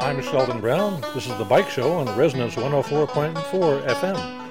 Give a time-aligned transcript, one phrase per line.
[0.00, 1.00] I'm Sheldon Brown.
[1.14, 4.41] This is the Bike Show on Resonance 104.4 FM.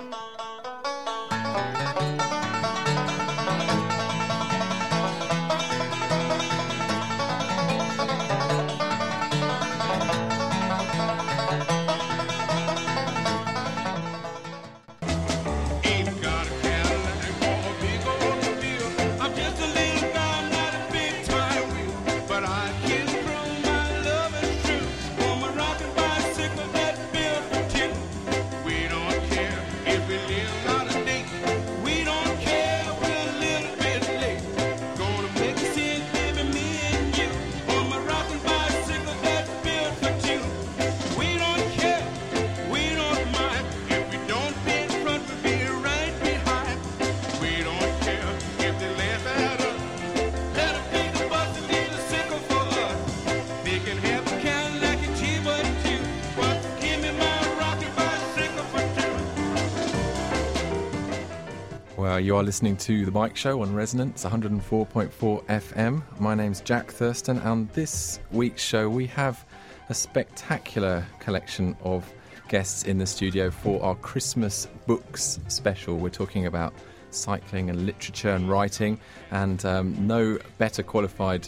[62.19, 66.03] You are listening to The Bike Show on Resonance 104.4 FM.
[66.19, 69.45] My name's Jack Thurston, and this week's show we have
[69.87, 72.11] a spectacular collection of
[72.49, 75.97] guests in the studio for our Christmas Books special.
[75.97, 76.73] We're talking about
[77.11, 78.99] cycling and literature and writing,
[79.31, 81.47] and um, no better qualified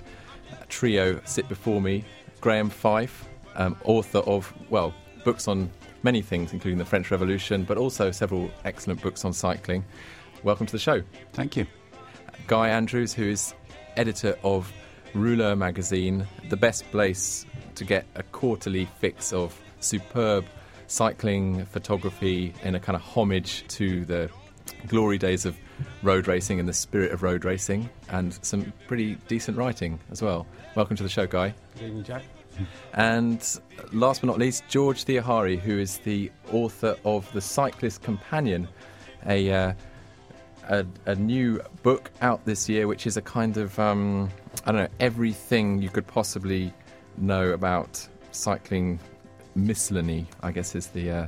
[0.70, 2.06] trio sit before me.
[2.42, 4.94] Graeme Fife, um, author of, well,
[5.26, 5.70] books on
[6.04, 9.84] many things, including the French Revolution, but also several excellent books on cycling
[10.44, 11.02] welcome to the show.
[11.34, 11.66] Thank you.
[12.48, 13.54] Guy Andrews, who is
[13.96, 14.72] editor of
[15.14, 20.46] Rouleur magazine, the best place to get a quarterly fix of superb
[20.88, 24.30] cycling photography in a kind of homage to the
[24.88, 25.58] glory days of
[26.02, 30.46] road racing and the spirit of road racing, and some pretty decent writing as well.
[30.76, 31.54] Welcome to the show, Guy.
[31.76, 32.24] Good evening, Jack.
[32.94, 33.40] And
[33.92, 38.68] last but not least, George Theohari, who is the author of The Cyclist Companion,
[39.26, 39.74] a uh,
[40.68, 44.30] a, a, new book out this year, which is a kind of um,
[44.66, 46.74] I don't know everything you could possibly
[47.18, 49.00] know about cycling
[49.56, 50.28] miscellany.
[50.42, 51.28] I guess is the uh,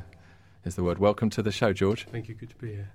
[0.63, 0.99] is the word.
[0.99, 2.05] Welcome to the show, George.
[2.11, 2.35] Thank you.
[2.35, 2.91] Good to be here.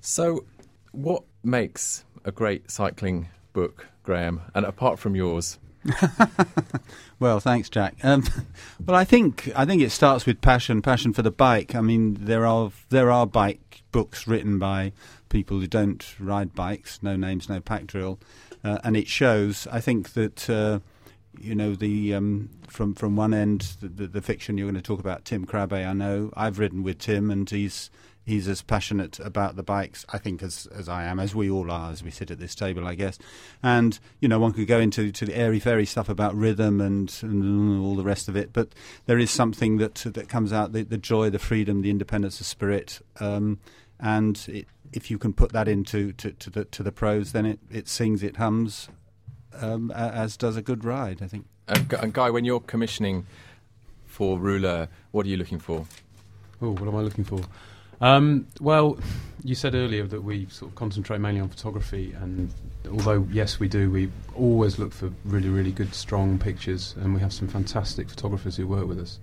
[0.00, 0.44] So,
[0.92, 4.42] what makes a great cycling book, Graeme?
[4.54, 5.58] And apart from yours.
[7.18, 7.96] well, thanks, Jack.
[8.02, 8.24] Um,
[8.86, 11.74] well, I think I think it starts with passion, passion for the bike.
[11.74, 14.92] I mean, there are there are bike books written by
[15.34, 18.20] people who don't ride bikes, no names, no pack drill,
[18.62, 19.66] uh, and it shows.
[19.66, 20.78] I think that uh,
[21.40, 24.80] you know the um, from from one end the, the, the, fiction you're going to
[24.80, 25.84] talk about Tim Krabbé.
[25.84, 27.90] I know I've ridden with Tim, and he's
[28.24, 31.68] he's as passionate about the bikes, I think, as as I am, as we all
[31.68, 33.18] are, as we sit at this table, I guess.
[33.60, 37.12] And you know, one could go into to the airy fairy stuff about rhythm and,
[37.22, 38.68] and all the rest of it, but
[39.06, 42.46] there is something that that comes out the, the joy, the freedom, the independence of
[42.46, 43.00] spirit.
[43.18, 43.58] Um,
[44.00, 47.44] and it, if you can put that into to, to the to the prose, then
[47.44, 48.88] it, it sings, it hums,
[49.60, 51.20] um, as does a good ride.
[51.20, 51.46] I think.
[51.66, 53.26] And, and Guy, when you're commissioning
[54.06, 55.86] for Rouleur, what are you looking for?
[56.62, 57.40] Oh, what am I looking for?
[58.00, 58.98] Um, well,
[59.42, 62.50] you said earlier that we sort of concentrate mainly on photography, and
[62.90, 67.20] although yes, we do, we always look for really, really good, strong pictures, and we
[67.20, 69.18] have some fantastic photographers who work with us.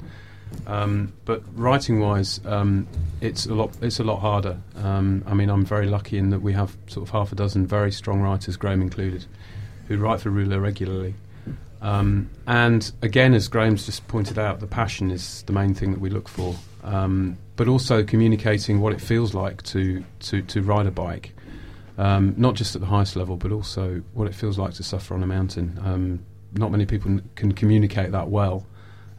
[0.67, 2.87] Um, but writing-wise, um,
[3.19, 3.75] it's a lot.
[3.81, 4.57] It's a lot harder.
[4.77, 7.65] Um, I mean, I'm very lucky in that we have sort of half a dozen
[7.67, 9.25] very strong writers, Graeme included,
[9.87, 11.15] who write for Rouleur regularly.
[11.81, 15.99] Um, and again, as Graeme's just pointed out, the passion is the main thing that
[15.99, 16.55] we look for.
[16.83, 21.33] Um, but also communicating what it feels like to to, to ride a bike,
[21.97, 25.13] um, not just at the highest level, but also what it feels like to suffer
[25.13, 26.23] on a mountain.
[26.53, 28.65] not many people can communicate that well.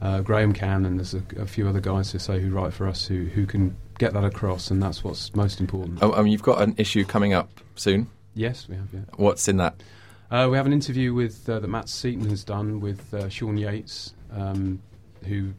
[0.03, 2.89] Uh, Graeme can, and there's a, a, few other guys who say who write for
[2.89, 6.01] us who, who can get that across, and that's what's most important.
[6.03, 8.09] Oh, I mean, you've got an issue coming up soon.
[8.35, 8.89] Yes, we have.
[8.93, 9.03] Yeah.
[9.15, 9.81] What's in that?
[10.29, 13.57] Uh, we have an interview with uh, that Matt Seaton has done with uh, Sean
[13.57, 14.83] Yates, um,
[15.25, 15.53] who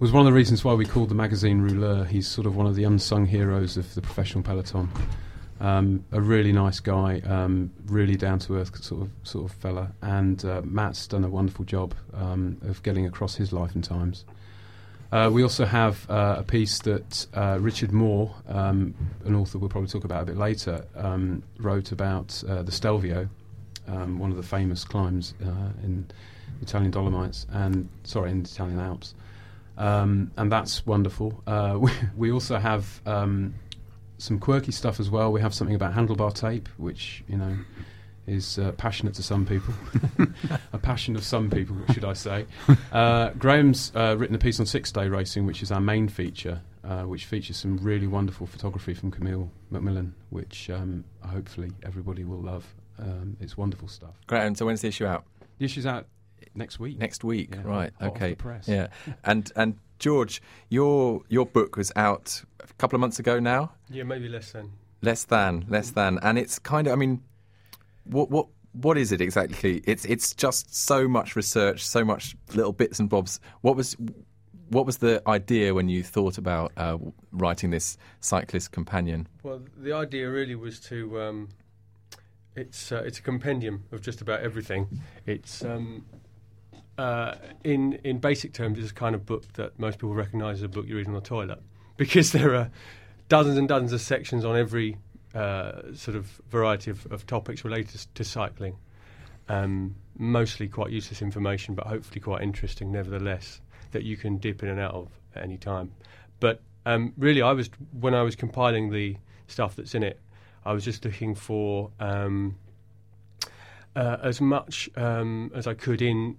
[0.00, 2.06] was one of the reasons why we called the magazine Rouleur.
[2.06, 4.90] He's sort of one of the unsung heroes of the professional peloton.
[5.58, 9.92] Um, a really nice guy, um, really down to earth sort of sort of fella,
[10.02, 14.26] and uh, Matt's done a wonderful job um, of getting across his life and times.
[15.12, 18.94] Uh, we also have uh, a piece that uh, Richard Moore, um,
[19.24, 23.28] an author we'll probably talk about a bit later, um, wrote about uh, the Stelvio,
[23.86, 26.06] um, one of the famous climbs uh, in
[26.60, 29.14] Italian Dolomites, and sorry, in the Italian Alps,
[29.78, 31.40] and that's wonderful.
[31.78, 33.00] we, we also have
[34.18, 35.32] some quirky stuff as well.
[35.32, 37.56] We have something about handlebar tape, which you know
[38.26, 39.72] is uh, passionate to some people,
[40.72, 42.46] a passion of some people, should I say.
[42.92, 46.60] Uh, Graeme's uh, written a piece on six day racing, which is our main feature,
[46.82, 52.40] uh, which features some really wonderful photography from Camille McMillan, which um, hopefully everybody will
[52.40, 52.64] love.
[52.98, 54.14] Um, it's wonderful stuff.
[54.26, 54.40] Great.
[54.46, 55.24] And so when's the issue out?
[55.58, 56.06] The issue's out
[56.54, 56.98] next week.
[56.98, 57.92] Next week, Yeah, right?
[58.00, 58.34] okay.
[58.34, 58.66] press.
[58.66, 58.88] Yeah.
[59.24, 63.72] and and George, your your book was out a couple of months ago now.
[63.88, 64.72] Yeah, maybe less than.
[65.02, 66.92] Less than, less than, and it's kind of.
[66.92, 67.22] I mean,
[68.04, 69.82] what what what is it exactly?
[69.86, 73.40] It's it's just so much research, so much little bits and bobs.
[73.60, 73.96] What was
[74.68, 76.98] what was the idea when you thought about uh,
[77.32, 79.28] writing this cyclist companion?
[79.42, 81.20] Well, the idea really was to.
[81.20, 81.48] Um,
[82.54, 85.00] it's uh, it's a compendium of just about everything.
[85.26, 86.06] It's um,
[86.98, 87.34] uh,
[87.64, 90.68] in in basic terms, it's a kind of book that most people recognise as a
[90.68, 91.60] book you read on the toilet
[91.96, 92.70] because there are
[93.28, 94.96] dozens and dozens of sections on every
[95.34, 98.76] uh, sort of variety of, of topics related to, cycling.
[99.48, 103.60] Um, mostly quite useless information, but hopefully quite interesting nevertheless,
[103.92, 105.92] that you can dip in and out of at any time.
[106.40, 107.70] But um, really, I was
[108.00, 109.16] when I was compiling the
[109.46, 110.20] stuff that's in it,
[110.64, 112.56] I was just looking for um,
[113.94, 116.38] uh, as much um, as I could in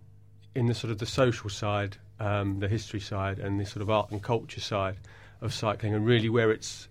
[0.55, 3.89] in the sort of the social side, um, the history side, and the sort of
[3.89, 4.97] art and culture side
[5.41, 6.87] of cycling, and really where it's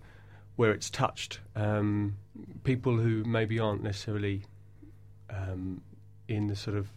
[0.55, 2.17] where it's touched um,
[2.63, 4.43] people who maybe aren't necessarily
[5.29, 5.81] um,
[6.27, 6.91] in the sort of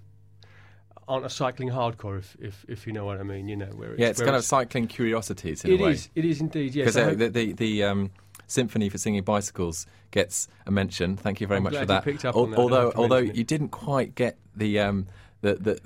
[1.09, 3.49] aren't a cycling hardcore, if, if if you know what I mean.
[3.49, 5.91] You know where it's, Yeah, it's kind of cycling curiosities in it a way.
[5.93, 6.95] is it is indeed yes.
[6.95, 8.11] because the the, the um,
[8.47, 11.17] symphony for singing bicycles gets a mention.
[11.17, 12.05] Thank you very I'm much for you that.
[12.05, 12.59] picked up on that.
[12.59, 15.07] Although although you didn't quite get the um,
[15.41, 15.81] the the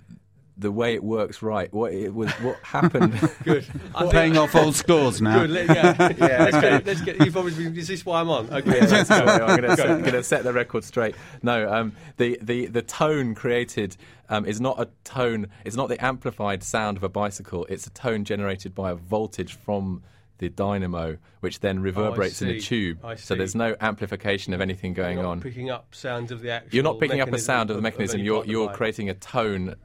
[0.57, 1.73] the way it works right.
[1.73, 3.19] What it was what happened.
[3.45, 3.67] Good.
[3.95, 5.41] I'm Paying off old scores now.
[5.41, 5.51] Good.
[5.51, 6.13] Let, yeah.
[6.17, 6.17] yeah.
[6.51, 6.87] Let's get.
[6.87, 7.25] Let's get.
[7.25, 7.67] You've obviously.
[7.79, 8.53] Is this why I'm on?
[8.53, 8.79] Okay.
[8.79, 9.17] Yeah, let's go.
[9.17, 11.15] I'm going to set, the record straight.
[11.43, 13.97] No, um, the, the, the tone created
[14.29, 15.49] um, is not a tone.
[15.65, 17.67] It's not the amplified sound of a bicycle.
[17.69, 20.03] It's a tone generated by a voltage from
[20.39, 22.99] the dynamo, which then reverberates in a tube.
[23.05, 25.41] I So there's no amplification of anything going You're not on.
[25.41, 26.75] Picking up sounds of the actual.
[26.75, 28.21] You're not picking up a sound of the mechanism.
[28.21, 29.77] any You're part of the you're creating a tone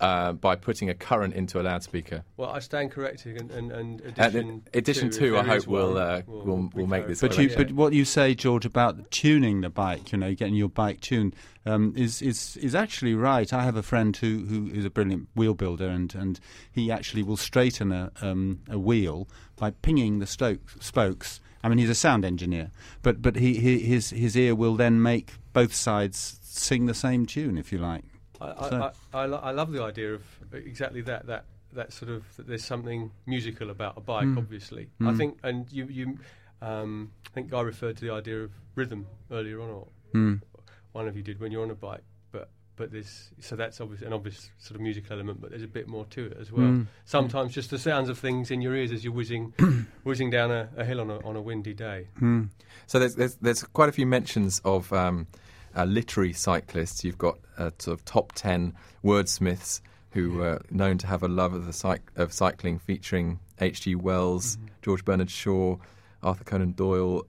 [0.00, 2.24] uh, by putting a current into a loudspeaker.
[2.36, 4.62] Well, I stand corrected, and, and, and Uh, edition.
[4.74, 7.32] edition two, two, I there is hope will, one, uh, will- will make this But
[7.38, 7.68] you, correction.
[7.68, 11.34] but what you say, George, about tuning the bike, you know, getting your bike tuned,
[11.64, 13.52] um, is is is actually right.
[13.52, 16.40] I have a friend who, who is a brilliant wheel builder, and, and
[16.70, 21.40] he actually will straighten a um, a wheel by pinging the stoke, spokes.
[21.64, 22.72] I mean, he's a sound engineer,
[23.02, 27.24] but but he, he his his ear will then make both sides sing the same
[27.26, 28.02] tune, if you like.
[28.42, 30.22] I, I, So- I, I, I love the idea of
[30.52, 31.26] exactly that.
[31.26, 31.44] That
[31.74, 34.26] that sort of that there's something musical about a bike.
[34.26, 34.36] Mm.
[34.38, 36.18] Obviously, I think, and you you,
[36.60, 40.34] um, I think Guy referred to the idea of rhythm earlier on, or Hmm.
[40.92, 42.02] one of you did when you're on a bike.
[42.30, 45.66] But but there's so that's obviously an obvious sort of musical element, but there's a
[45.68, 46.66] bit more to it as well.
[46.66, 46.86] Mm.
[47.06, 49.54] Sometimes just the sounds of things in your ears as you're whizzing
[50.04, 52.08] whizzing down a, a hill on a on a windy day.
[52.18, 52.44] Hmm.
[52.86, 55.26] So there's there's, there's quite a few mentions of um,
[55.76, 57.04] uh, literary cyclists.
[57.04, 58.74] You've got uh, sort of top ten
[59.04, 59.80] wordsmiths
[60.10, 63.94] who were known to have a love of the cyc- of cycling, featuring H.G.
[63.94, 64.66] Wells, Mm-hmm.
[64.82, 65.76] George Bernard Shaw,
[66.22, 67.24] Arthur Conan Doyle,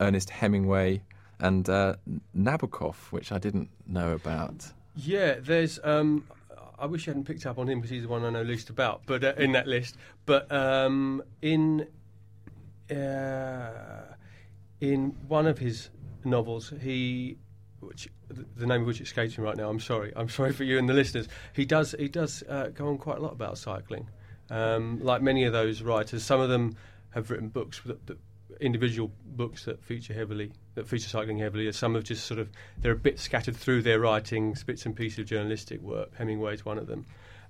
[0.00, 1.02] Ernest Hemingway,
[1.40, 1.96] and uh,
[2.36, 4.72] Nabokov, which I didn't know about.
[4.94, 5.80] Yeah, there's.
[5.82, 6.26] Um,
[6.78, 8.70] I wish you hadn't picked up on him because he's the one I know least
[8.70, 9.02] about.
[9.06, 9.96] But uh, in that list,
[10.26, 11.86] but um, in
[12.90, 14.14] uh,
[14.80, 15.90] in one of his
[16.24, 17.36] novels, he,
[17.80, 19.68] which the name of which escapes me right now.
[19.68, 20.12] I'm sorry.
[20.16, 21.28] I'm sorry for you and the listeners.
[21.52, 21.94] He does.
[21.98, 24.08] He does uh, go on quite a lot about cycling.
[24.50, 26.76] Um, like many of those writers, some of them
[27.10, 28.18] have written books that, that
[28.60, 31.70] individual books that feature heavily that feature cycling heavily.
[31.72, 35.20] Some have just sort of they're a bit scattered through their writings, bits and pieces
[35.20, 36.16] of journalistic work.
[36.16, 37.06] Hemingway's one of them,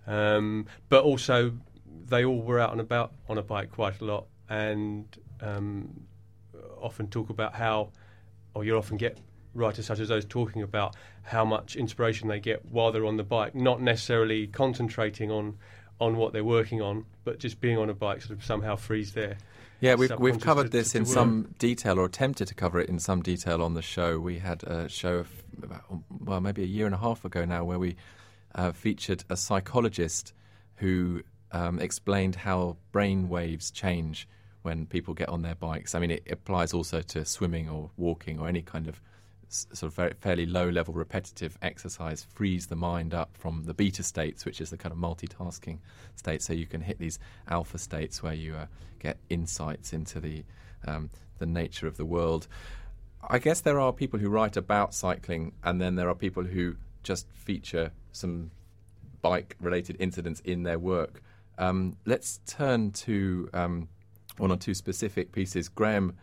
[0.06, 1.52] um, but also
[2.06, 5.06] they all were out and about on a bike quite a lot, and
[5.40, 6.06] um,
[6.80, 7.90] often talk about how,
[8.54, 9.18] or you often get
[9.54, 13.24] writers such as those talking about how much inspiration they get while they're on the
[13.24, 15.58] bike, not necessarily concentrating on
[16.00, 19.12] on what they're working on, but just being on a bike sort of somehow frees
[19.14, 19.36] their
[19.80, 23.22] Yeah, we've we've covered this in some detail, or attempted to cover it in some
[23.22, 24.18] detail on the show.
[24.18, 25.30] We had a show of
[25.62, 25.82] about,
[26.20, 27.96] well, maybe a year and a half ago now, where we
[28.54, 30.32] uh, featured a psychologist
[30.76, 34.28] who um, explained how brain waves change
[34.62, 35.94] when people get on their bikes.
[35.94, 39.00] I mean, it applies also to swimming or walking or any kind of
[39.48, 44.44] sort of fairly low level repetitive exercise frees the mind up from the beta states,
[44.44, 45.78] which is the kind of multitasking
[46.16, 46.42] state.
[46.42, 48.66] So you can hit these alpha states where you uh,
[48.98, 50.44] get insights into the
[50.86, 52.46] um, the nature of the world.
[53.28, 56.76] I guess there are people who write about cycling, and then there are people who
[57.02, 58.50] just feature some
[59.22, 61.22] bike-related incidents in their work.
[61.58, 63.88] Um, let's turn to um,
[64.36, 65.68] one or two specific pieces.
[65.68, 66.14] Graeme,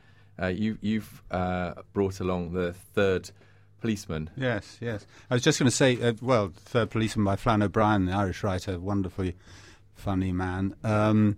[0.41, 3.31] uh, you, you've uh, brought along the third
[3.81, 4.29] policeman.
[4.35, 5.05] Yes, yes.
[5.29, 8.43] I was just going to say, uh, well, third policeman by Flann O'Brien, the Irish
[8.43, 9.35] writer, wonderfully
[9.93, 11.37] funny man, um,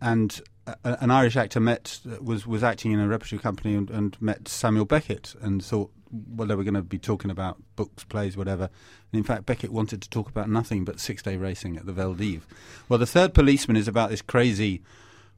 [0.00, 4.20] and a, an Irish actor met was was acting in a repertory company and, and
[4.20, 8.36] met Samuel Beckett and thought well they were going to be talking about books, plays,
[8.36, 8.70] whatever.
[9.12, 11.92] And in fact, Beckett wanted to talk about nothing but six day racing at the
[11.92, 12.42] Vel d'Hiv.
[12.88, 14.82] Well, the third policeman is about this crazy.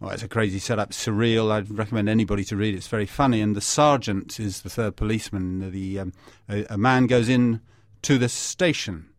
[0.01, 1.53] Well, it's a crazy setup, surreal.
[1.53, 2.79] I'd recommend anybody to read it.
[2.79, 3.43] It's very funny.
[3.43, 5.71] And the sergeant is the third policeman.
[5.71, 6.13] The um,
[6.49, 7.61] a, a man goes in
[8.03, 9.11] to the station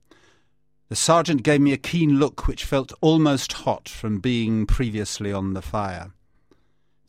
[0.92, 5.54] the sergeant gave me a keen look which felt almost hot from being previously on
[5.54, 6.12] the fire.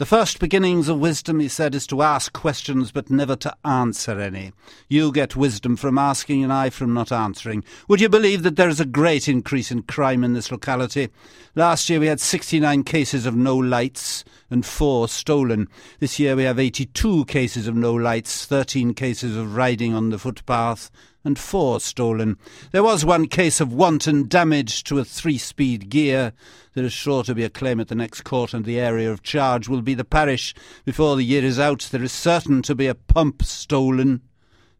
[0.02, 4.18] The first beginnings of wisdom, he said, is to ask questions but never to answer
[4.18, 4.52] any.
[4.88, 7.62] You get wisdom from asking and I from not answering.
[7.86, 11.10] Would you believe that there is a great increase in crime in this locality?
[11.54, 15.68] Last year we had 69 cases of no lights and four stolen.
[16.00, 20.18] This year we have 82 cases of no lights, 13 cases of riding on the
[20.18, 20.90] footpath,
[21.24, 22.36] and four stolen.
[22.72, 26.32] There was one case of wanton damage to a three speed gear.
[26.74, 29.22] There is sure to be a claim at the next court, and the area of
[29.22, 30.54] charge will be the parish.
[30.84, 34.22] Before the year is out, there is certain to be a pump stolen.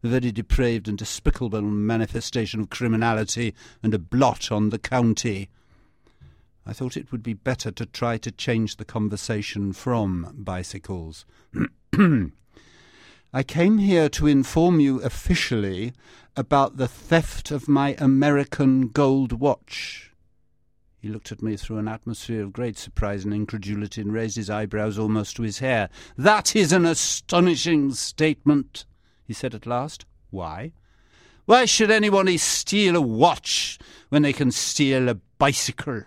[0.03, 5.49] A very depraved and despicable manifestation of criminality and a blot on the county.
[6.65, 11.25] I thought it would be better to try to change the conversation from bicycles.
[13.35, 15.93] I came here to inform you officially
[16.35, 20.11] about the theft of my American gold watch.
[20.99, 24.51] He looked at me through an atmosphere of great surprise and incredulity and raised his
[24.51, 25.89] eyebrows almost to his hair.
[26.15, 28.85] That is an astonishing statement,
[29.25, 30.05] he said at last.
[30.29, 30.73] Why?
[31.45, 36.03] Why should anybody steal a watch when they can steal a bicycle?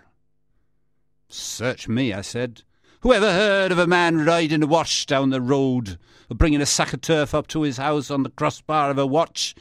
[1.27, 2.63] Search me, I said.
[3.07, 5.97] Who ever heard of a man riding a watch down the road,
[6.29, 9.07] or bringing a sack of turf up to his house on the crossbar of a
[9.07, 9.55] watch?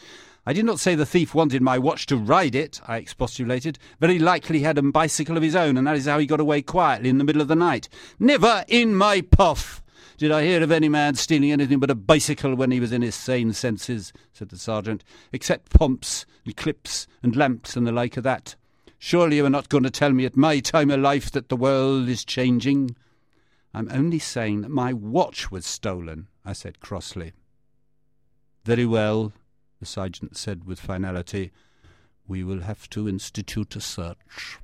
[0.45, 3.79] I did not say the thief wanted my watch to ride it, I expostulated.
[4.01, 6.41] Very likely he had a bicycle of his own, and that is how he got
[6.41, 7.89] away quietly in the middle of the night.
[8.19, 9.81] Never in my puff
[10.19, 13.03] did I hear of any man stealing anything but a bicycle when he was in
[13.03, 18.17] his sane senses, said the sergeant, except pumps and clips and lamps and the like
[18.17, 18.57] of that.
[18.99, 21.57] Surely you are not going to tell me at my time of life that the
[21.57, 22.97] world is changing?
[23.77, 27.35] I'm only saying that my watch was stolen, I said crossly.
[28.65, 29.35] Very well,
[29.81, 31.53] the sergeant said with finality,
[32.27, 34.57] we will have to institute a search.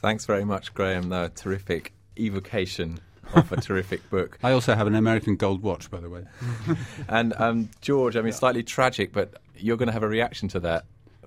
[0.00, 1.08] Thanks very much, Graeme.
[1.08, 2.98] No, terrific evocation
[3.32, 4.36] of a terrific book.
[4.42, 6.24] I also have an American gold watch, by the way.
[7.08, 10.60] and um, George, I mean, slightly tragic, but you're going to have a reaction to
[10.60, 10.84] that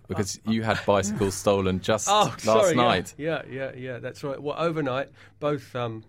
[0.07, 3.13] because you had bicycles stolen just oh, last sorry, night.
[3.17, 4.41] Yeah, yeah, yeah, yeah, that's right.
[4.41, 6.03] Well, overnight, both um,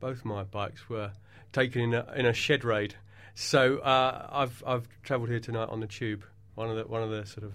[0.00, 1.12] both my bikes were
[1.52, 2.94] taken in a, in a shed raid.
[3.34, 6.24] So uh, I've I've travelled here tonight on the tube,
[6.54, 7.54] one of the one of the sort of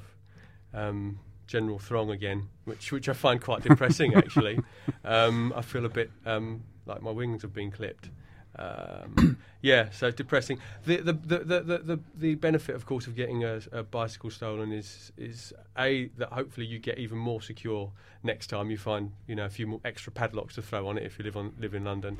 [0.73, 4.59] um, general throng again, which which I find quite depressing actually.
[5.03, 8.09] Um, I feel a bit um, like my wings have been clipped.
[8.57, 10.59] Um, yeah, so depressing.
[10.85, 14.71] The the, the the, the, the, benefit, of course, of getting a, a, bicycle stolen
[14.71, 17.91] is is a that hopefully you get even more secure
[18.23, 18.71] next time.
[18.71, 21.25] You find you know a few more extra padlocks to throw on it if you
[21.25, 22.17] live on live in London,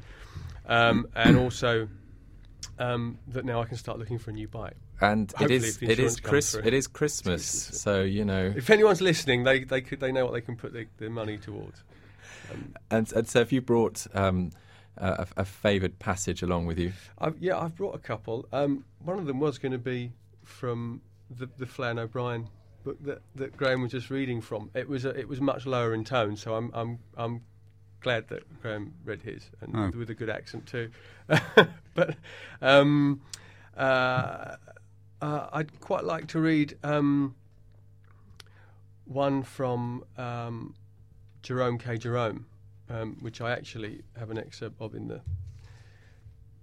[0.68, 1.88] um, and also
[2.80, 4.78] um, that now I can start looking for a new bike.
[5.00, 8.54] And Hopefully it is it is Chris it is Christmas, so you know.
[8.56, 11.84] If anyone's listening, they they could they know what they can put their money towards.
[12.52, 14.52] Um, and, and so, if you brought um,
[14.98, 16.94] a, a favoured passage along with you?
[17.18, 18.48] I've, yeah, I've brought a couple.
[18.52, 20.12] Um, one of them was going to be
[20.44, 22.48] from the, the Flann O'Brien
[22.84, 24.70] book that, that Graeme was just reading from.
[24.74, 27.42] It was a, it was much lower in tone, so I'm I'm I'm
[28.00, 29.98] glad that Graeme read his and oh.
[29.98, 30.90] with a good accent too.
[31.94, 32.16] but
[32.62, 33.22] um,
[33.76, 34.56] uh,
[35.22, 37.36] uh, I'd quite like to read um,
[39.06, 40.76] one from um,
[41.42, 41.98] Jerome K.
[41.98, 42.46] Jerome,
[42.90, 45.22] um, which I actually have an excerpt of in the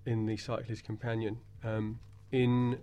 [0.06, 1.38] in the Cyclist Companion.
[1.62, 1.98] Um,
[2.30, 2.78] in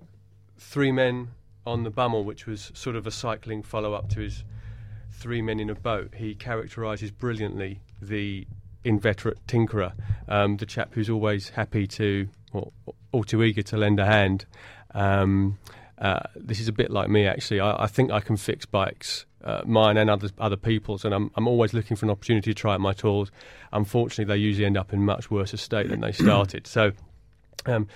[0.57, 1.29] Three Men
[1.65, 4.43] on the Bummel, which was sort of a cycling follow up to his
[5.11, 8.47] Three Men in a Boat, he characterises brilliantly the
[8.83, 9.93] inveterate tinkerer,
[10.27, 12.71] um, the chap who's always happy to, or,
[13.11, 14.45] or too eager to lend a hand.
[14.93, 15.59] Um,
[16.01, 17.59] uh, this is a bit like me, actually.
[17.59, 21.29] I, I think I can fix bikes, uh, mine and other other people's, and I'm
[21.35, 23.31] I'm always looking for an opportunity to try out my tools.
[23.71, 26.65] Unfortunately, they usually end up in much worse state than they started.
[26.67, 26.91] So,
[27.67, 27.87] Um,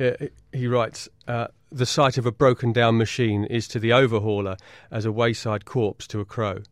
[0.00, 0.12] uh,
[0.52, 4.56] he writes, uh, "The sight of a broken down machine is to the overhauler
[4.90, 6.62] as a wayside corpse to a crow.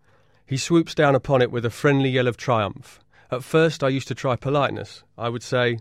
[0.44, 2.98] He swoops down upon it with a friendly yell of triumph.
[3.30, 5.04] At first, I used to try politeness.
[5.16, 5.78] I would say."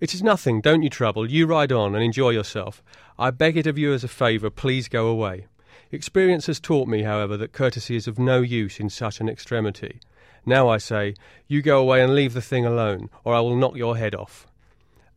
[0.00, 1.30] It is nothing, don't you trouble.
[1.30, 2.82] You ride on and enjoy yourself.
[3.18, 5.46] I beg it of you as a favour, please go away.
[5.90, 10.00] Experience has taught me, however, that courtesy is of no use in such an extremity.
[10.44, 11.14] Now I say,
[11.48, 14.46] you go away and leave the thing alone, or I will knock your head off.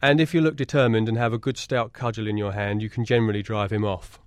[0.01, 2.89] And if you look determined and have a good stout cudgel in your hand, you
[2.89, 4.19] can generally drive him off.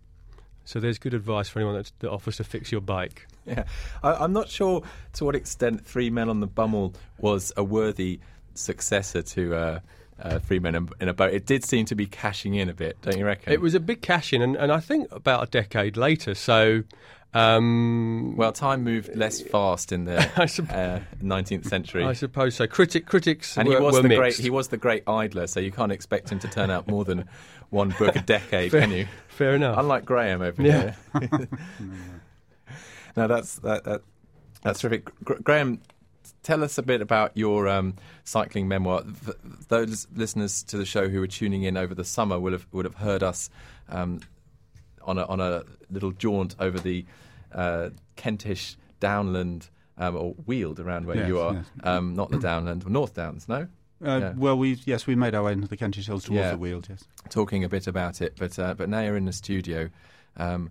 [0.65, 3.27] So there's good advice for anyone that, offers to fix your bike.
[3.47, 3.65] Yeah,
[4.03, 4.83] I, I'm not sure
[5.15, 8.21] to what extent Three Men on the Bummel was a worthy
[8.55, 9.81] successor to uh,
[10.23, 11.33] uh, Three Men in, a Boat.
[11.35, 13.53] It did seem to be cashing in a bit, don't you reckon?
[13.53, 16.35] It was a big cash in, and, and I think about a decade later.
[16.35, 16.85] So,
[17.35, 22.05] um, well, time moved less fast in the I sup- uh, 19th century.
[22.05, 22.67] I suppose so.
[22.67, 24.19] Critic, critics and were, he was the mixed.
[24.19, 27.05] great he was the great idler, so you can't expect him to turn out more
[27.05, 27.29] than
[27.71, 29.07] one book a decade, Fair- can you?
[29.29, 29.79] Fair enough.
[29.79, 30.95] Unlike Graeme over Yeah.
[31.19, 31.49] here.
[33.17, 34.03] no, that's that, that
[34.63, 35.09] that's terrific.
[35.25, 35.81] Gr- Graeme,
[36.43, 37.95] tell us a bit about your um,
[38.25, 39.03] cycling memoir.
[39.03, 39.37] Th-
[39.69, 42.85] those listeners to the show who were tuning in over the summer will have would
[42.85, 43.51] have heard us
[43.89, 44.21] um,
[45.03, 47.05] on a on a little jaunt over the
[47.53, 49.69] uh, Kentish downland.
[49.99, 51.65] Um, or Weald around where Yes, you are, yes.
[51.85, 53.69] um, not the downland, North Downs, no?
[54.05, 54.33] Uh, Yeah.
[54.35, 56.51] Well, we yes, we made our way into the Kentish Hills towards Yeah.
[56.53, 56.87] the Weald.
[56.89, 57.05] Yes.
[57.29, 59.91] talking a bit about it, but uh, but now you're in the studio,
[60.39, 60.71] um,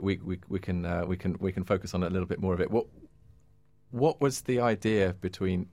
[0.00, 2.54] we, we we can uh, we can we can focus on a little bit more
[2.54, 2.70] of it.
[2.70, 2.86] What
[3.94, 5.68] what was the idea between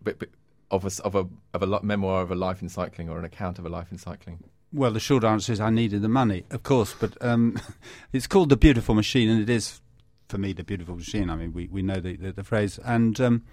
[0.70, 3.58] of a of a of a memoir of a life in cycling or an account
[3.58, 4.44] of a life in cycling?
[4.72, 7.60] Well, the short answer is I needed the money, of course, but um,
[8.14, 9.82] it's called the Beautiful Machine, and it is
[10.30, 11.32] for me the Beautiful Machine.
[11.32, 13.44] I mean, we we know the the, the phrase, and um,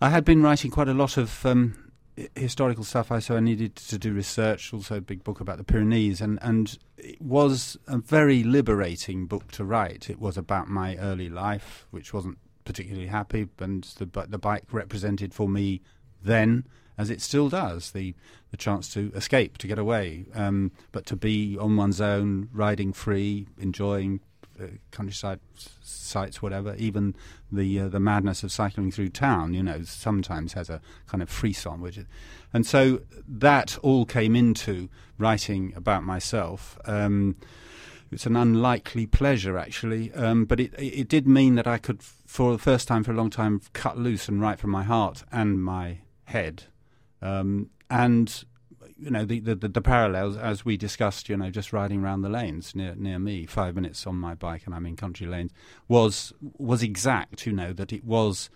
[0.00, 1.44] I had been writing quite a lot of.
[1.44, 1.84] Um,
[2.34, 4.74] Historical stuff, I so I needed to do research.
[4.74, 9.52] Also, a big book about the Pyrenees, and and it was a very liberating book
[9.52, 10.10] to write.
[10.10, 12.38] It was about my early life, which wasn't
[12.68, 15.80] particularly happy, and the the bike represented for me
[16.22, 16.66] then,
[16.98, 18.14] as it still does, the
[18.50, 22.92] the chance to escape, to get away, um, but to be on one's own, riding
[22.92, 24.20] free, enjoying
[24.60, 26.74] uh, countryside s- sites, whatever.
[26.76, 27.14] Even
[27.50, 31.30] the uh, the madness of cycling through town, you know, sometimes has a kind of
[31.30, 32.04] frisson, which, is,
[32.52, 36.78] and so that all came into writing about myself.
[36.84, 37.36] Um,
[38.10, 42.52] it's an unlikely pleasure, actually, um, but it, it did mean that I could, for
[42.52, 45.62] the first time for a long time, cut loose and write from my heart and
[45.62, 46.64] my head,
[47.20, 48.44] um, and
[48.98, 51.28] you know the, the the parallels as we discussed.
[51.28, 54.62] You know, just riding around the lanes near near me, five minutes on my bike,
[54.66, 55.52] and I'm in country lanes,
[55.86, 57.46] was was exact.
[57.46, 58.50] You know that it was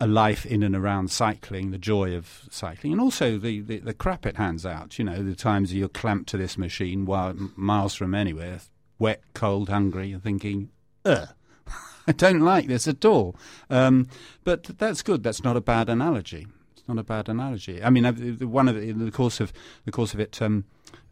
[0.00, 3.94] a life in and around cycling, the joy of cycling, and also the, the, the
[3.94, 4.98] crap it hands out.
[4.98, 8.60] You know, the times you're clamped to this machine while miles from anywhere,
[8.98, 10.70] wet, cold, hungry, and thinking,
[11.04, 11.28] ugh.
[12.06, 13.36] I don't like this at all.
[13.70, 14.08] Um,
[14.44, 15.22] but that's good.
[15.22, 16.46] That's not a bad analogy.
[16.76, 17.82] It's not a bad analogy.
[17.82, 18.04] I mean,
[18.48, 19.52] one of the, in the course of
[19.84, 20.64] the course of it, um,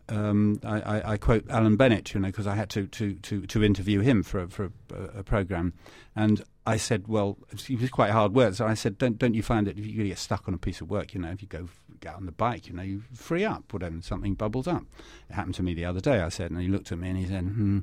[0.09, 3.47] um, I, I, I quote Alan Bennett, you know, because I had to, to, to,
[3.47, 5.73] to interview him for a, for a, a program,
[6.14, 8.55] and I said, well, it was quite hard work.
[8.55, 10.81] So I said, don't don't you find that if you get stuck on a piece
[10.81, 11.69] of work, you know, if you go
[12.01, 14.85] get on the bike, you know, you free up, whatever, something bubbles up.
[15.29, 16.21] It happened to me the other day.
[16.21, 17.81] I said, and he looked at me and he said, hmm.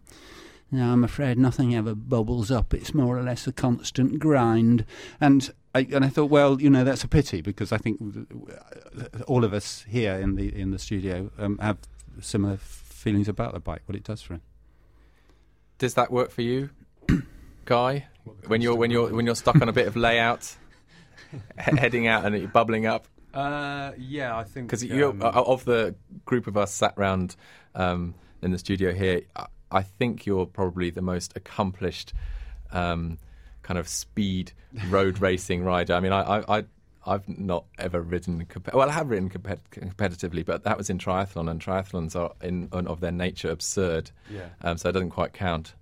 [0.73, 2.73] No, I'm afraid nothing ever bubbles up.
[2.73, 4.85] It's more or less a constant grind.
[5.19, 7.99] And I, and I thought, well, you know, that's a pity because I think
[9.27, 11.77] all of us here in the in the studio um, have
[12.21, 14.41] similar feelings about the bike, what it does for him.
[15.77, 16.69] Does that work for you,
[17.65, 18.07] Guy?
[18.47, 20.55] When you're when you're when you're stuck on a bit of layout,
[21.31, 25.95] he- heading out and you're bubbling up, Uh, yeah, I think because um, of the
[26.25, 27.35] group of us sat round
[27.73, 32.13] um, in the studio here, I, I think you're probably the most accomplished
[32.71, 33.17] um,
[33.63, 34.51] kind of speed
[34.89, 35.93] road racing rider.
[35.95, 36.63] I mean, I, I
[37.05, 38.45] I've not ever ridden.
[38.73, 42.69] Well, I have ridden compet- competitively, but that was in triathlon, and triathlons are in,
[42.73, 44.49] in of their nature absurd, yeah.
[44.61, 45.73] um, so it doesn't quite count.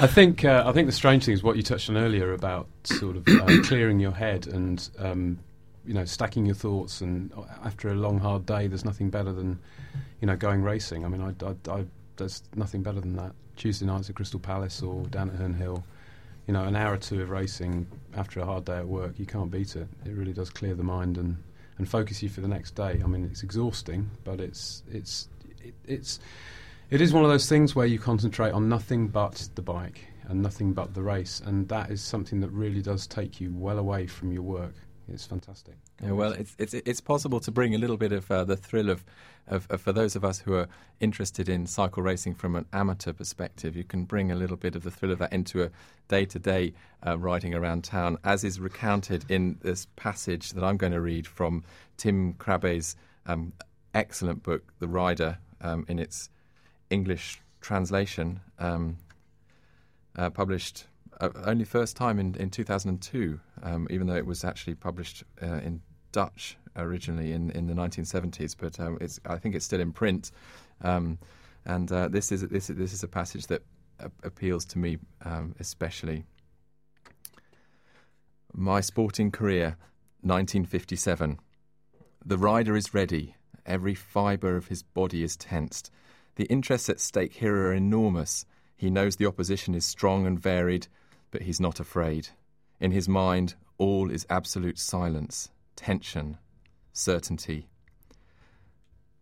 [0.00, 2.66] I think uh, I think the strange thing is what you touched on earlier about
[2.84, 5.38] sort of uh, clearing your head and um,
[5.86, 7.00] you know stacking your thoughts.
[7.00, 7.32] And
[7.62, 9.58] after a long hard day, there's nothing better than
[10.20, 11.04] you know going racing.
[11.04, 11.84] I mean, I, I, I,
[12.16, 13.32] there's nothing better than that.
[13.56, 15.84] Tuesday nights at Crystal Palace or down at Herne Hill.
[16.46, 19.26] You know, an hour or two of racing after a hard day at work, you
[19.26, 19.88] can't beat it.
[20.04, 21.36] It really does clear the mind and,
[21.78, 23.00] and focus you for the next day.
[23.02, 25.28] I mean, it's exhausting, but it's it's
[25.62, 26.20] it, it's
[26.90, 30.42] it is one of those things where you concentrate on nothing but the bike and
[30.42, 34.06] nothing but the race, and that is something that really does take you well away
[34.06, 34.74] from your work,
[35.08, 35.74] It's fantastic.
[36.02, 38.90] Yeah, well, it's it's it's possible to bring a little bit of uh, the thrill
[38.90, 39.04] of,
[39.76, 40.68] for those of us who are
[41.00, 43.76] interested in cycle racing from an amateur perspective.
[43.76, 45.70] You can bring a little bit of the thrill of that into a
[46.08, 46.72] day-to-day
[47.06, 51.26] uh, riding around town, as is recounted in this passage that I'm going to read
[51.26, 51.62] from
[51.96, 53.52] Tim Krabbé's um,
[53.94, 56.30] excellent book, The Rider, um, in its
[56.90, 58.98] English translation, um,
[60.16, 60.86] uh, published
[61.20, 65.60] uh, only first time in, in 2002, um, even though it was actually published uh,
[65.64, 65.80] in
[66.12, 68.54] Dutch originally in, in the 1970s.
[68.58, 70.30] But um, it's, I think it's still in print.
[70.82, 71.18] Um,
[71.64, 73.62] and uh, this, is, this, this is a passage that
[73.98, 76.24] a- appeals to me um, especially.
[78.52, 79.76] My sporting career,
[80.22, 81.38] 1957.
[82.24, 83.36] The rider is ready.
[83.66, 85.90] Every fibre of his body is tensed.
[86.36, 88.46] The interests at stake here are enormous.
[88.76, 90.88] He knows the opposition is strong and varied,
[91.30, 92.28] but he's not afraid.
[92.80, 96.38] In his mind, all is absolute silence, tension,
[96.94, 97.68] certainty.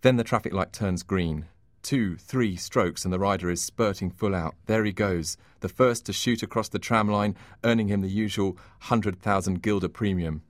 [0.03, 1.47] Then the traffic light turns green.
[1.83, 4.55] Two, three strokes, and the rider is spurting full out.
[4.67, 8.53] There he goes, the first to shoot across the tram line, earning him the usual
[8.83, 10.43] 100,000 guilder premium.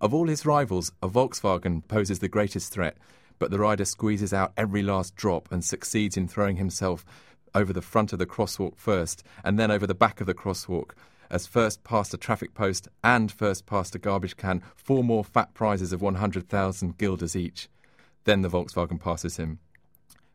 [0.00, 2.96] Of all his rivals, a Volkswagen poses the greatest threat,
[3.38, 7.04] but the rider squeezes out every last drop and succeeds in throwing himself
[7.54, 10.92] over the front of the crosswalk first, and then over the back of the crosswalk,
[11.30, 15.54] as first past a traffic post and first past a garbage can, four more fat
[15.54, 17.68] prizes of 100,000 guilders each.
[18.24, 19.58] Then the Volkswagen passes him.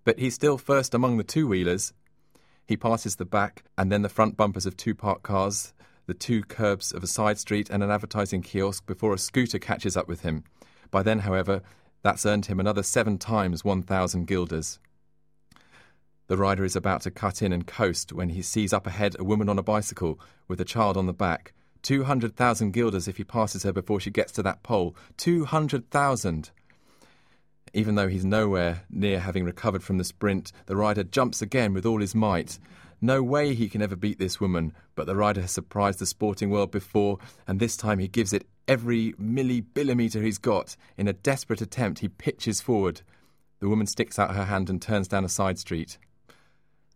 [0.03, 1.93] But he's still first among the two wheelers.
[2.65, 5.73] He passes the back and then the front bumpers of two parked cars,
[6.05, 9.95] the two curbs of a side street, and an advertising kiosk before a scooter catches
[9.95, 10.43] up with him.
[10.91, 11.61] By then, however,
[12.01, 14.79] that's earned him another seven times 1,000 guilders.
[16.29, 19.23] The rider is about to cut in and coast when he sees up ahead a
[19.23, 21.53] woman on a bicycle with a child on the back.
[21.81, 24.95] 200,000 guilders if he passes her before she gets to that pole.
[25.17, 26.51] 200,000!
[27.73, 31.83] Even though he's nowhere near having recovered from the sprint, the rider jumps again with
[31.83, 32.59] all his might.
[33.01, 36.51] No way he can ever beat this woman, but the rider has surprised the sporting
[36.51, 40.75] world before, and this time he gives it every millibillimetre he's got.
[40.95, 43.01] In a desperate attempt, he pitches forward.
[43.61, 45.97] The woman sticks out her hand and turns down a side street.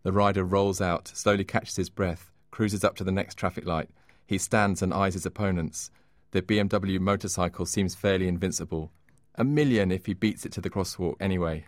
[0.03, 3.89] The rider rolls out, slowly catches his breath, cruises up to the next traffic light.
[4.25, 5.89] He stands and eyes his opponents.
[6.31, 8.91] The BMW motorcycle seems fairly invincible.
[9.35, 11.65] A million if he beats it to the crosswalk anyway.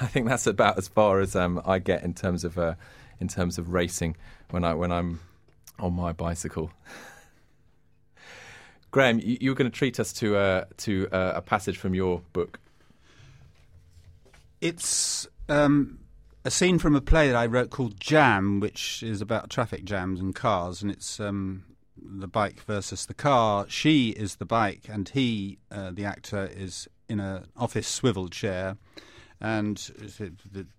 [0.01, 2.75] I think that's about as far as um, I get in terms of uh,
[3.21, 4.17] in terms of racing
[4.51, 5.21] when I when I'm
[5.79, 6.73] on my bicycle.
[8.91, 12.23] Graeme, you, you going to treat us to uh, to uh, a passage from your
[12.33, 12.59] book.
[14.61, 15.99] It's um,
[16.45, 20.21] a scene from a play that I wrote called Jam, which is about traffic jams
[20.21, 21.65] and cars, and it's um,
[21.97, 23.67] the bike versus the car.
[23.69, 28.77] She is the bike, and he, uh, the actor, is in an office swivel chair.
[29.41, 29.77] And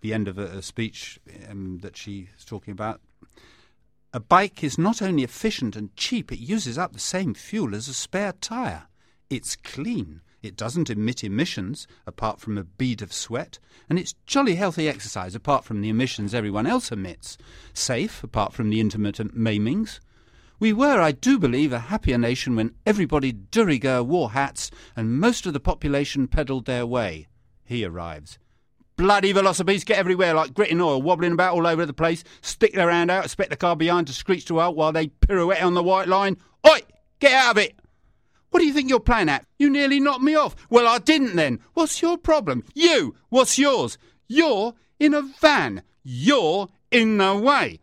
[0.01, 3.01] the end of a, a speech um, that she's talking about,
[4.13, 7.87] a bike is not only efficient and cheap, it uses up the same fuel as
[7.87, 8.83] a spare tyre.
[9.29, 10.21] It's clean.
[10.45, 13.57] It doesn't emit emissions apart from a bead of sweat,
[13.89, 17.35] and it's jolly healthy exercise apart from the emissions everyone else emits.
[17.73, 19.99] Safe apart from the intermittent maimings.
[20.59, 25.19] We were, I do believe, a happier nation when everybody de rigueur wore hats and
[25.19, 27.27] most of the population pedalled their way.
[27.63, 28.37] He arrives.
[28.97, 32.73] Bloody velocipedes get everywhere like grit in oil, wobbling about all over the place, stick
[32.73, 35.73] their hand out, expect the car behind to screech to halt while they pirouette on
[35.73, 36.37] the white line.
[36.67, 36.81] Oi!
[37.19, 37.79] Get out of it!
[38.55, 39.45] What do you think you're playing at?
[39.59, 40.55] You nearly knocked me off.
[40.69, 41.59] Well, I didn't then.
[41.73, 42.63] What's your problem?
[42.73, 43.13] You!
[43.27, 43.97] What's yours?
[44.29, 45.83] You're in a van.
[46.05, 47.81] You're in the way.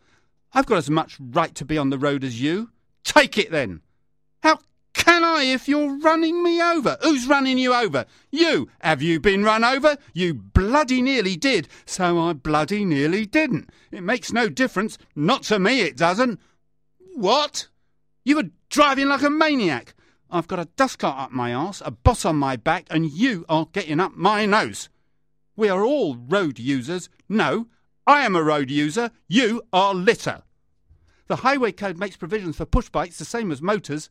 [0.54, 2.70] I've got as much right to be on the road as you.
[3.04, 3.82] Take it then.
[4.42, 4.60] How
[4.94, 6.96] can I if you're running me over?
[7.02, 8.06] Who's running you over?
[8.30, 8.70] You.
[8.80, 9.98] Have you been run over?
[10.14, 11.68] You bloody nearly did.
[11.84, 13.68] So I bloody nearly didn't.
[13.90, 14.96] It makes no difference.
[15.14, 16.40] Not to me, it doesn't.
[17.14, 17.68] What?
[18.24, 19.94] You were driving like a maniac.
[20.32, 23.44] I've got a dust cart up my arse, a boss on my back, and you
[23.50, 24.88] are getting up my nose.
[25.56, 27.10] We are all road users.
[27.28, 27.66] No,
[28.06, 29.10] I am a road user.
[29.28, 30.42] You are litter.
[31.26, 34.08] The Highway Code makes provisions for push bikes the same as motors.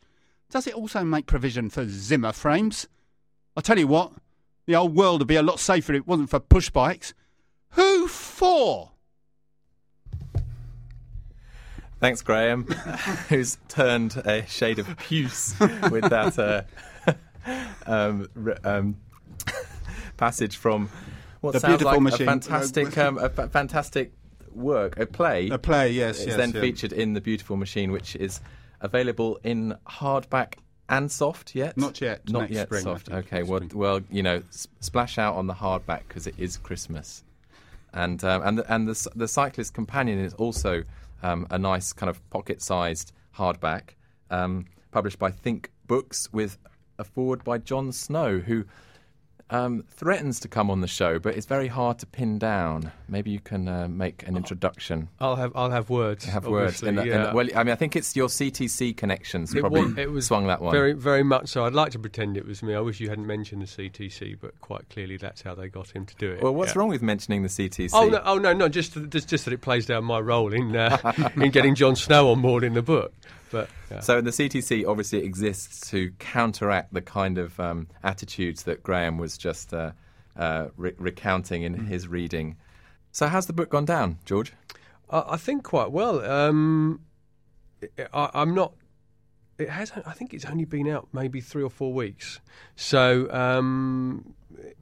[0.52, 2.88] Does it also make provision for Zimmer frames?
[3.58, 4.14] I tell you what,
[4.68, 7.16] the old world would be a lot safer if it wasn't for push bikes.
[7.72, 8.91] Who for?
[12.02, 12.64] Thanks, Graeme,
[13.30, 17.14] who's turned a shade of puce with that uh,
[17.86, 18.28] um,
[18.64, 18.98] um,
[20.18, 20.90] passage from
[21.42, 22.28] what The sounds Beautiful like Machine.
[22.28, 24.14] a fantastic, um, a fa- fantastic
[24.52, 25.50] work, a play.
[25.50, 26.18] A play, yes.
[26.18, 26.62] It's yes, then yeah.
[26.62, 28.42] featured in The Beautiful Machine, which is
[28.82, 30.56] available in hardback
[30.90, 31.78] and soft yet?
[31.78, 32.28] Not yet.
[32.28, 33.12] Not Next yet spring, soft.
[33.12, 33.44] Okay.
[33.44, 33.80] Well, spring.
[33.80, 37.24] well, you know, s- splash out on the hardback because it is Christmas,
[37.94, 40.84] and um, and the, and the the Cyclist Companion is also
[41.24, 43.96] um, a nice kind of pocket-sized hardback,
[44.30, 46.58] um, published by Think Books with
[46.98, 48.66] a forward by Jon Snow, who.
[49.54, 52.92] Um, threatens to come on the show, but it's very hard to pin down.
[53.10, 55.10] Maybe you can uh, make an introduction.
[55.20, 56.24] I'll have I'll have words.
[56.24, 56.82] Have words.
[56.82, 59.82] In the, in the- well, I mean, I think it's your CTC connections It probably
[59.94, 60.72] wa- it was swung that one.
[60.72, 61.66] Very, very much so.
[61.66, 62.74] I'd like to pretend it was me.
[62.76, 66.06] I wish you hadn't mentioned the CTC, but quite clearly that's how they got him
[66.06, 66.42] to do it.
[66.42, 66.80] well, what's Yeah.
[66.80, 67.90] wrong with mentioning the CTC?
[67.94, 68.70] Oh no, oh no, no!
[68.70, 72.32] Just, just, just that it plays down my role in uh, in getting Jon Snow
[72.32, 73.14] on board in the book.
[73.52, 74.00] But yeah.
[74.00, 79.38] So the CTC obviously exists to counteract the kind of um, attitudes that Graeme was
[79.38, 79.92] just uh,
[80.36, 82.58] uh, re- recounting in his reading.
[83.12, 84.54] So how's the book gone down, George?
[85.10, 86.24] I, I think quite well.
[86.24, 87.02] Um,
[88.14, 88.74] I, I'm not.
[89.58, 89.92] It has.
[90.06, 92.40] I think it's only been out maybe three or four weeks.
[92.76, 94.34] So um,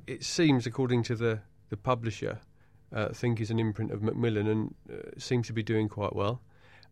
[0.08, 2.39] it seems, according to the the publisher,
[2.93, 6.41] uh, think is an imprint of Macmillan and uh, seems to be doing quite well.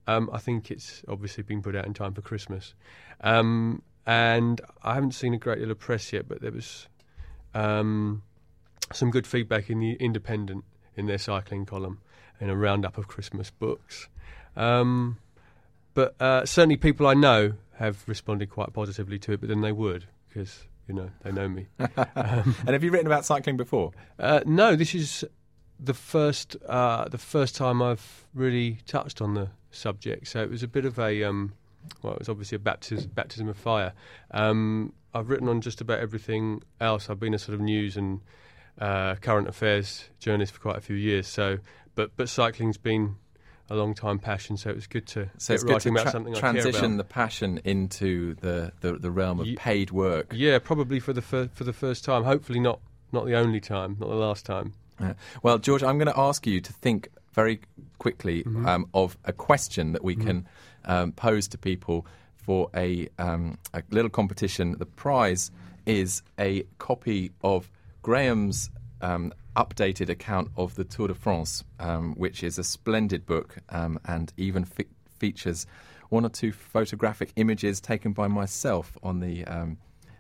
[0.08, 2.74] Um, I think it's obviously been put out in time for Christmas,
[3.22, 6.88] um, and I haven't seen a great deal of press yet, but there was
[7.54, 8.24] um,
[8.94, 10.64] some good feedback in the Independent
[10.96, 12.00] in their cycling column
[12.40, 14.08] in a roundup of Christmas books.
[14.56, 15.18] Um,
[15.94, 19.72] but uh, certainly, people I know have responded quite positively to it, but then they
[19.72, 21.68] would because you know they know me.
[22.16, 23.92] And have you written about cycling before?
[24.20, 25.24] Uh, no, this is
[25.80, 30.28] the first uh, the first time I've really touched on the subject.
[30.28, 31.54] So it was a bit of a um,
[32.02, 33.94] well, it was obviously a baptism, baptism of fire.
[34.32, 37.10] Um, I've written on just about everything else.
[37.10, 38.22] I've been a sort of news and
[38.80, 41.28] uh, current affairs journalist for quite a few years.
[41.28, 41.58] So,
[41.96, 43.16] but but cycling's been
[43.70, 44.58] a long time passion.
[44.58, 46.52] So it was good to So it's good writing to about tra- something I care
[46.54, 50.32] transition the passion into the, the, the realm of paid work.
[50.34, 52.24] Yeah, probably for the fir- for the first time.
[52.24, 52.80] Hopefully not
[53.12, 54.74] not the only time, not the last time.
[55.00, 57.60] Uh, well, George, I'm going to ask you to think very
[58.00, 58.66] quickly Mm-hmm.
[58.68, 60.48] um, of a question that we can
[60.86, 64.76] um, pose to people for a, um, a little competition.
[64.78, 65.52] The prize
[65.86, 67.70] is a copy of
[68.02, 68.70] Graeme's
[69.02, 74.00] um, updated account of the Tour de France, um, which is a splendid book um,
[74.06, 74.86] and even fe-
[75.20, 75.68] features
[76.10, 79.78] one or two photographic images taken by myself on the um,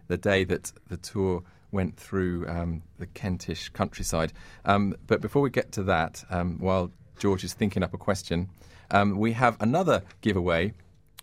[0.08, 4.32] the day that the tour went through um, the Kentish countryside.
[4.66, 8.50] Um, but before we get to that, um, while George is thinking up a question,
[8.92, 10.74] um, we have another giveaway,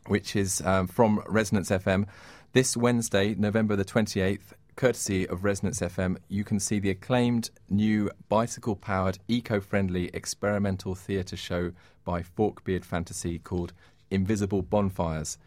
[0.07, 2.07] which is um, from Resonance FM.
[2.53, 8.11] This Wednesday, November the 28th, courtesy of Resonance FM, you can see the acclaimed new
[8.29, 11.73] bicycle powered, eco friendly experimental theatre show
[12.05, 13.73] by Forkbeard Fantasy called
[14.11, 15.39] Invisible Bonfires.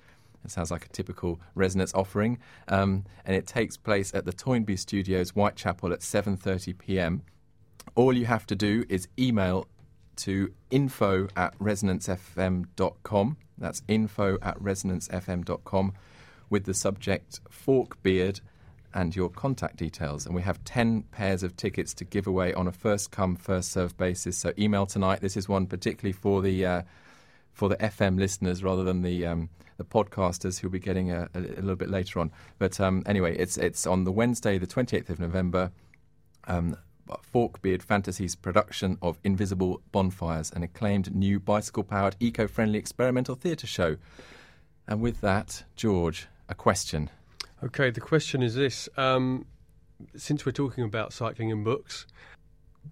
[0.44, 4.78] It sounds like a typical Resonance offering, um, and it takes place at the Toynbee
[4.78, 7.24] Studios, Whitechapel, at 7:30 p.m.
[7.96, 9.68] All you have to do is email
[10.18, 13.38] to info at resonancefm.com.
[13.58, 15.94] That's info at resonancefm.com
[16.50, 18.42] with the subject Forkbeard
[18.94, 20.26] and your contact details.
[20.26, 23.72] And we have 10 pairs of tickets to give away on a first come, first
[23.72, 24.38] served basis.
[24.38, 25.22] So email tonight.
[25.22, 26.66] This is one particularly for the.
[26.66, 26.82] Uh,
[27.58, 31.40] for the FM listeners rather than the um, the podcasters who'll be getting a, a,
[31.40, 32.32] a little bit later on.
[32.60, 35.72] But um, anyway, it's it's on the Wednesday, the 28th of November.
[36.48, 36.78] Um,
[37.22, 43.68] Forkbeard Fantasies production of Invisible Bonfires, an acclaimed new bicycle powered, eco friendly experimental theatre
[43.68, 43.98] show.
[44.88, 47.10] And with that, George, a question.
[47.64, 49.46] Okay, the question is this: um,
[50.16, 52.06] since we're talking about cycling and books,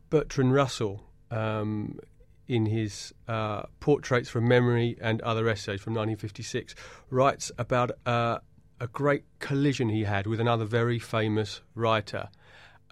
[0.09, 1.99] Bertrand Russell, um,
[2.47, 6.75] in his uh, Portraits from Memory and Other Essays from 1956,
[7.09, 8.39] writes about uh,
[8.79, 12.29] a great collision he had with another very famous writer.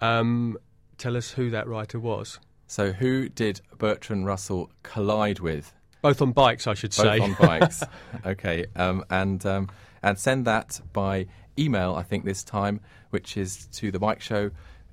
[0.00, 0.58] Um,
[0.98, 2.38] tell us who that writer was.
[2.66, 5.72] So, who did Bertrand Russell collide with?
[6.02, 7.18] Both on bikes, I should Both say.
[7.18, 7.82] Both on bikes.
[8.24, 9.70] okay, um, and um,
[10.02, 11.26] and send that by
[11.58, 11.94] email.
[11.94, 12.80] I think this time,
[13.10, 14.50] which is to the Bike Show,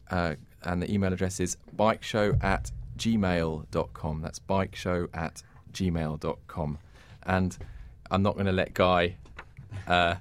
[0.10, 4.22] uh, and the email address is bikeshow at gmail.com.
[4.22, 5.42] That's bikeshow at
[5.74, 6.78] gmail.com.
[7.24, 7.58] And
[8.10, 9.16] I'm not going to let Guy
[9.88, 10.16] uh,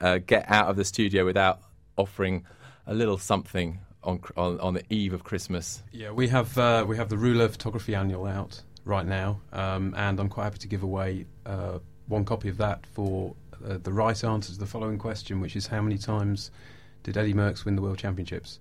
[0.00, 1.60] uh, get out of the studio without
[1.96, 2.44] offering
[2.86, 5.82] a little something on on, on the eve of Christmas.
[5.92, 10.18] Yeah, we have uh, we have the Rouleur Photography Annual out right now, um, and
[10.18, 13.34] I'm quite happy to give away uh, one copy of that for
[13.66, 16.50] uh, the right answer to the following question, which is how many times
[17.02, 18.60] did Eddie Merckx win the World Championships?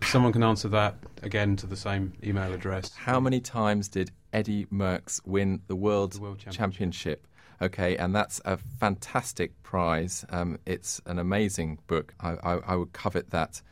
[0.00, 2.92] If someone can answer that again to the same email address.
[2.94, 6.58] How many times did Eddie Merckx win the World, The World Championship?
[6.58, 7.26] Championship.
[7.60, 10.24] Okay, and that's a fantastic prize.
[10.30, 12.14] Um, it's an amazing book.
[12.18, 13.62] I, I, I would covet that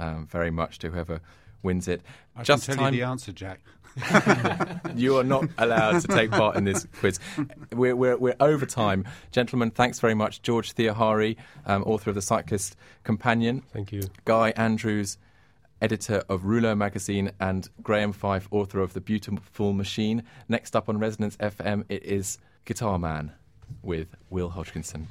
[0.00, 1.20] um, very much to whoever
[1.62, 2.02] wins it.
[2.34, 2.94] I Just can tell time.
[2.94, 3.60] you the answer, Jack.
[4.94, 7.18] you are not allowed to take part in this quiz.
[7.72, 9.04] We're, we're, we're over time.
[9.32, 10.42] Gentlemen, thanks very much.
[10.42, 11.36] George Theohari,
[11.66, 13.62] um, author of The Cyclist Companion.
[13.72, 14.02] Thank you.
[14.24, 15.18] Guy Andrews,
[15.82, 20.22] editor of Rouleur magazine, and Graeme Fife, author of The Beautiful Machine.
[20.48, 23.32] Next up on Resonance FM, it is Guitar Man
[23.82, 25.08] with Will Hodgkinson.